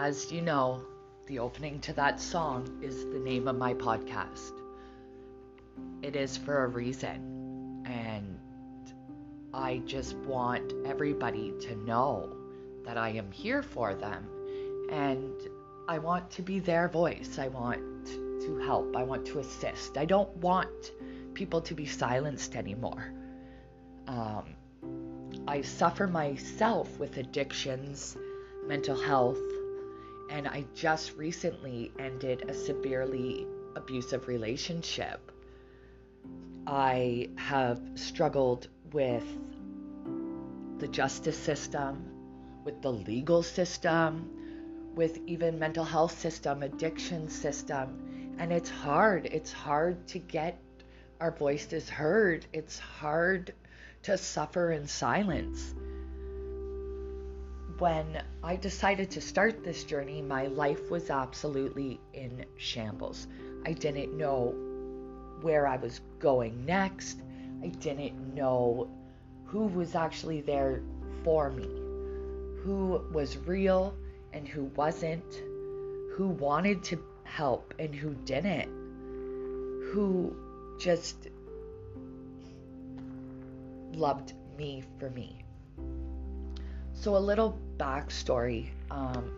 [0.00, 0.82] as you know,
[1.26, 4.52] the opening to that song is the name of my podcast.
[6.00, 8.38] It is for a reason, and
[9.52, 12.34] I just want everybody to know
[12.86, 14.26] that I am here for them
[14.90, 15.34] and
[15.86, 17.38] I want to be their voice.
[17.38, 18.96] I want to help.
[18.96, 19.98] I want to assist.
[19.98, 20.92] I don't want
[21.34, 23.12] people to be silenced anymore.
[24.08, 24.44] Um,
[25.46, 28.16] I suffer myself with addictions,
[28.66, 29.38] mental health,
[30.30, 35.32] and I just recently ended a severely abusive relationship.
[36.66, 39.24] I have struggled with
[40.78, 42.04] the justice system,
[42.64, 44.30] with the legal system,
[44.94, 49.26] with even mental health system, addiction system, and it's hard.
[49.26, 50.58] It's hard to get
[51.20, 52.46] our voices heard.
[52.52, 53.52] It's hard
[54.04, 55.74] to suffer in silence.
[57.80, 63.26] When I decided to start this journey, my life was absolutely in shambles.
[63.64, 64.54] I didn't know
[65.40, 67.22] where I was going next.
[67.62, 68.90] I didn't know
[69.46, 70.82] who was actually there
[71.24, 71.64] for me,
[72.62, 73.94] who was real
[74.34, 75.42] and who wasn't,
[76.16, 78.68] who wanted to help and who didn't,
[79.94, 80.36] who
[80.78, 81.28] just
[83.94, 85.42] loved me for me.
[87.00, 89.32] So, a little backstory um,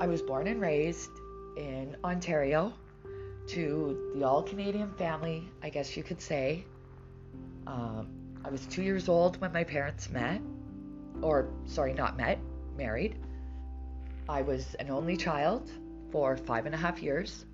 [0.00, 1.10] I was born and raised
[1.56, 2.72] in Ontario
[3.50, 6.64] to the all Canadian family, I guess you could say.
[7.68, 8.08] Um,
[8.44, 10.40] I was two years old when my parents met,
[11.22, 12.40] or sorry, not met,
[12.76, 13.14] married.
[14.28, 15.70] I was an only child
[16.10, 17.46] for five and a half years,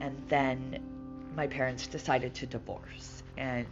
[0.00, 0.80] and then
[1.36, 3.68] my parents decided to divorce, and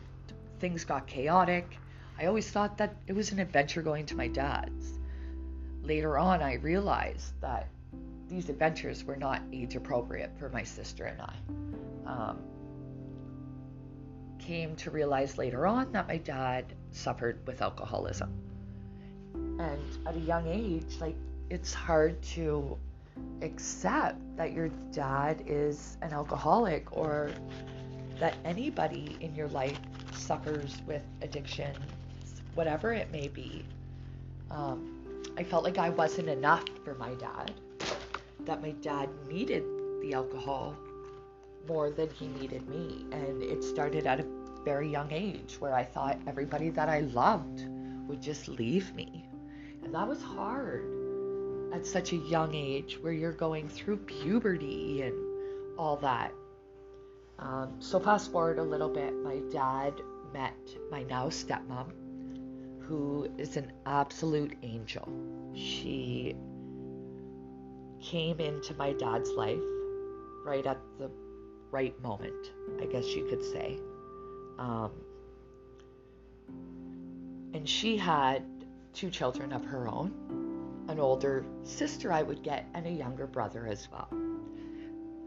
[0.61, 1.77] things got chaotic.
[2.19, 4.99] I always thought that it was an adventure going to my dad's.
[5.83, 7.69] Later on, I realized that
[8.29, 11.35] these adventures were not age appropriate for my sister and I.
[12.11, 12.39] Um,
[14.39, 18.33] came to realize later on that my dad suffered with alcoholism.
[19.35, 21.17] And at a young age, like
[21.51, 22.77] it's hard to
[23.43, 27.31] accept that your dad is an alcoholic or
[28.21, 29.79] that anybody in your life
[30.13, 31.77] suffers with addictions,
[32.57, 33.65] whatever it may be.
[34.51, 37.53] Um, I felt like I wasn't enough for my dad,
[38.47, 39.63] that my dad needed
[40.01, 40.75] the alcohol
[41.69, 43.05] more than he needed me.
[43.13, 44.27] And it started at a
[44.65, 47.67] very young age where I thought everybody that I loved
[48.09, 49.29] would just leave me.
[49.85, 50.85] And that was hard
[51.73, 55.15] at such a young age where you're going through puberty and
[55.79, 56.33] all that.
[57.39, 59.93] Um, so, fast forward a little bit, my dad
[60.33, 60.57] met
[60.91, 61.93] my now stepmom,
[62.87, 65.09] who is an absolute angel.
[65.55, 66.35] She
[68.01, 69.59] came into my dad's life
[70.45, 71.11] right at the
[71.71, 73.79] right moment, I guess you could say.
[74.59, 74.93] Um,
[77.55, 78.45] and she had
[78.93, 80.13] two children of her own
[80.89, 84.09] an older sister I would get and a younger brother as well.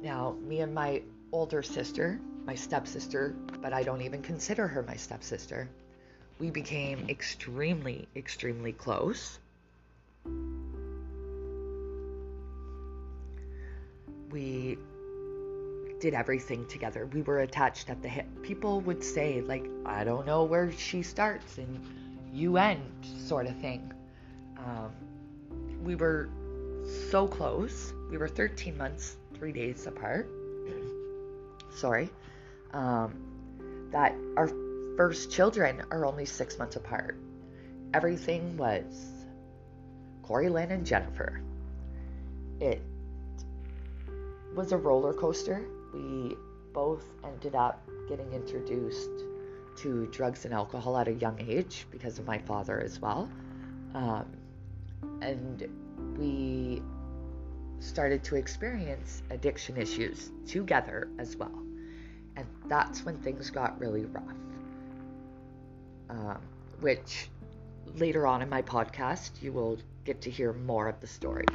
[0.01, 1.01] Now, me and my
[1.33, 5.69] older sister, my stepsister, but I don't even consider her my stepsister,
[6.39, 9.39] we became extremely, extremely close.
[14.31, 14.77] We
[15.99, 17.05] did everything together.
[17.07, 18.25] We were attached at the hip.
[18.41, 21.79] People would say, like, I don't know where she starts and
[22.33, 22.81] you end,
[23.27, 23.91] sort of thing.
[24.57, 24.91] Um,
[25.83, 26.29] we were
[27.11, 27.93] so close.
[28.09, 30.29] We were 13 months, three days apart.
[31.75, 32.09] Sorry.
[32.71, 33.13] Um,
[33.91, 34.47] that our
[34.99, 37.15] first children are only six months apart.
[37.93, 38.83] Everything was
[40.23, 41.41] Corey Lynn and Jennifer.
[42.59, 42.81] It
[44.53, 45.65] was a roller coaster.
[45.93, 46.35] We
[46.73, 49.09] both ended up getting introduced
[49.77, 53.29] to drugs and alcohol at a young age because of my father as well.
[53.95, 54.25] Um,
[55.21, 55.65] and
[56.17, 56.81] we
[57.79, 61.57] started to experience addiction issues together as well.
[62.35, 64.48] And that's when things got really rough.
[66.09, 66.41] Um,
[66.79, 67.29] which
[67.95, 71.45] later on in my podcast, you will get to hear more of the story.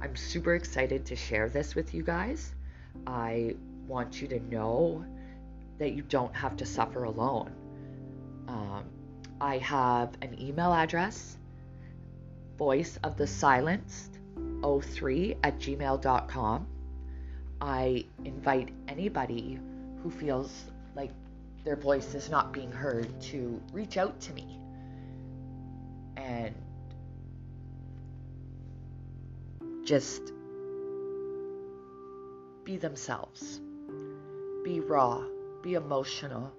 [0.00, 2.52] I'm super excited to share this with you guys.
[3.06, 3.56] I
[3.86, 5.04] want you to know
[5.78, 7.52] that you don't have to suffer alone.
[8.48, 8.84] Um,
[9.40, 11.36] I have an email address
[12.56, 14.18] voice of the silenced
[14.62, 16.66] 03 at gmail.com.
[17.60, 19.58] I invite anybody
[20.02, 20.64] who feels
[20.94, 21.10] like
[21.64, 24.58] their voice is not being heard to reach out to me.
[26.16, 26.54] And
[29.84, 30.32] just
[32.64, 33.60] be themselves.
[34.64, 35.22] Be raw,
[35.62, 36.52] be emotional.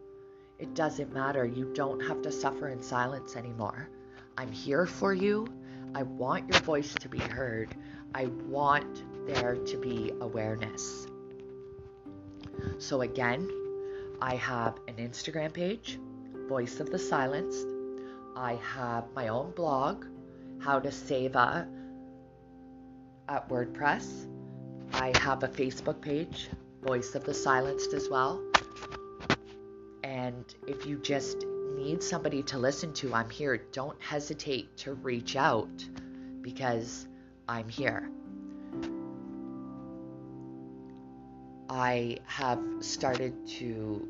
[0.60, 1.46] It doesn't matter.
[1.46, 3.90] You don't have to suffer in silence anymore.
[4.38, 5.48] I'm here for you.
[5.96, 7.76] I want your voice to be heard.
[8.14, 11.08] I want there to be awareness.
[12.78, 13.50] So, again,
[14.22, 16.00] I have an Instagram page,
[16.48, 17.66] Voice of the Silenced.
[18.36, 20.06] I have my own blog,
[20.60, 21.68] How to Save a
[23.28, 24.28] at WordPress.
[24.94, 26.50] I have a Facebook page,
[26.84, 28.40] Voice of the Silenced as well.
[30.04, 31.46] And if you just
[31.76, 33.58] need somebody to listen to, I'm here.
[33.72, 35.84] Don't hesitate to reach out
[36.42, 37.08] because
[37.48, 38.08] I'm here.
[41.82, 44.08] I have started to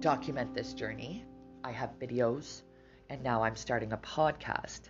[0.00, 1.24] document this journey.
[1.64, 2.60] I have videos,
[3.08, 4.80] and now I'm starting a podcast,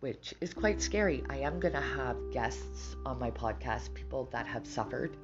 [0.00, 1.22] which is quite scary.
[1.30, 5.16] I am going to have guests on my podcast, people that have suffered.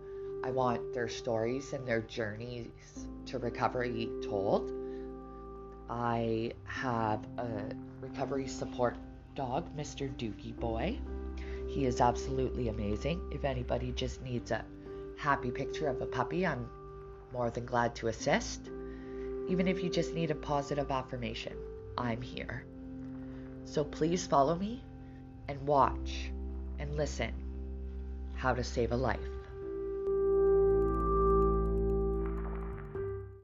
[0.45, 2.69] I want their stories and their journeys
[3.27, 4.71] to recovery told.
[5.91, 7.49] I have a
[8.01, 8.97] recovery support
[9.35, 10.09] dog, Mr.
[10.09, 11.01] Dookie Boy.
[11.69, 13.21] He is absolutely amazing.
[13.31, 14.65] If anybody just needs a
[15.17, 16.69] happy picture of a puppy, I'm
[17.33, 18.71] more than glad to assist.
[19.49, 21.55] Even if you just need a positive affirmation,
[21.97, 22.65] I'm here.
[23.65, 24.83] So please follow me
[25.49, 26.31] and watch
[26.79, 27.33] and listen
[28.35, 29.38] how to save a life.